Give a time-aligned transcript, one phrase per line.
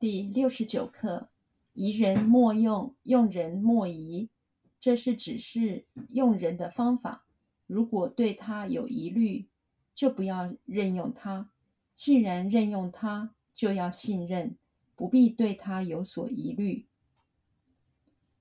[0.00, 1.28] 第六十九课：
[1.72, 4.30] 疑人莫用，用人莫疑。
[4.78, 7.26] 这是指示用人的方法。
[7.66, 9.48] 如果对他有疑虑，
[9.96, 11.50] 就不要任用他；
[11.94, 14.56] 既然任用他，就要信任，
[14.94, 16.86] 不必对他有所疑虑。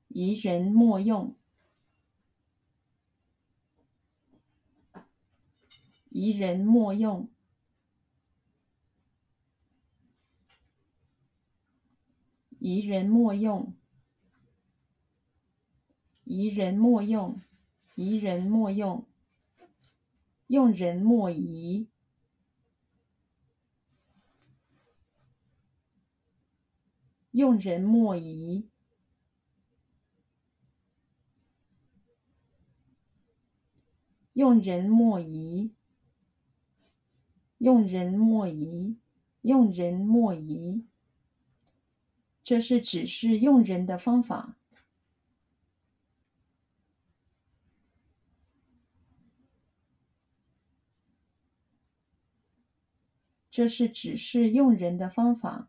[0.09, 1.35] 疑人莫用，
[6.09, 7.27] 疑人莫用。
[12.59, 13.73] 疑人莫用，
[16.23, 17.39] 疑人莫用，
[17.95, 19.05] 疑人莫用，
[20.47, 21.87] 用人莫疑，
[27.31, 28.67] 用人莫疑，
[34.33, 35.71] 用人莫疑，
[37.59, 38.97] 用人莫疑，
[39.41, 40.87] 用人莫疑。
[42.47, 44.55] 这是指示用人的方法。
[53.51, 55.67] 这是指示用人的方法。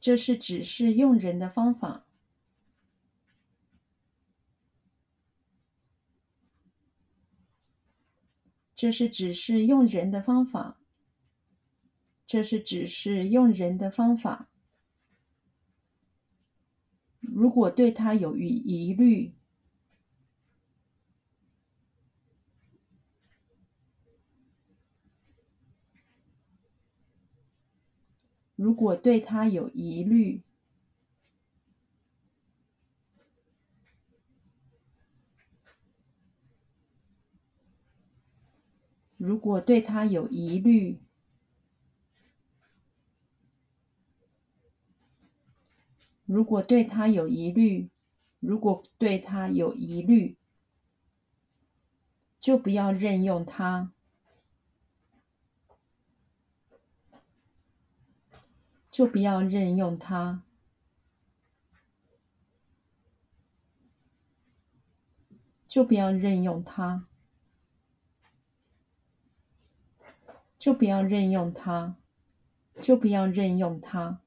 [0.00, 2.07] 这是指示用人的方法。
[8.78, 10.78] 这是指示用人的方法。
[12.28, 14.48] 这是指示用人的方法。
[17.18, 19.32] 如果对他有疑疑虑，
[28.54, 30.42] 如果对他有疑虑。
[39.18, 41.00] 如果对他有疑虑，
[46.24, 47.90] 如果对他有疑虑，
[48.38, 50.36] 如果对他有疑虑，
[52.40, 53.92] 就不要任用他，
[58.88, 60.44] 就不要任用他，
[65.66, 67.07] 就不要任用他。
[70.58, 71.96] 就不要任用他，
[72.80, 74.20] 就不要任用他。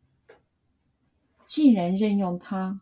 [1.46, 2.82] 既然任用他，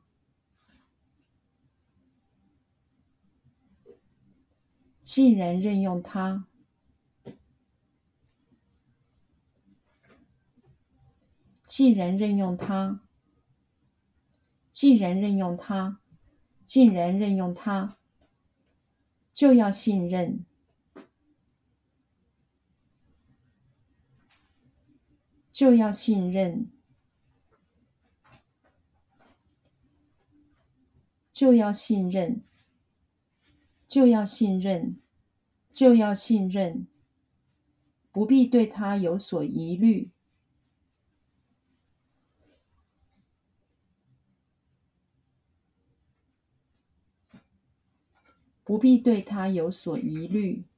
[5.02, 6.46] 既然任用他，
[11.66, 13.02] 既然任用他，
[14.72, 16.00] 既然任用他，
[16.68, 17.98] 既然任用他，
[19.34, 20.46] 就要信任。
[25.60, 26.72] 就要信任，
[31.34, 32.42] 就要信任，
[33.86, 34.98] 就要信任，
[35.74, 36.88] 就要信任，
[38.14, 40.12] 不必对他有所疑虑，
[48.64, 50.69] 不必对他有所疑虑。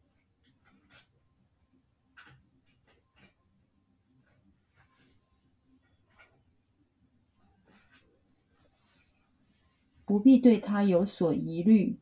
[10.12, 11.98] 不必对他有所疑虑，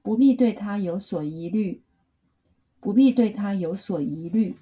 [0.00, 1.82] 不必对他有所疑虑，
[2.78, 4.54] 不必对他有所疑虑。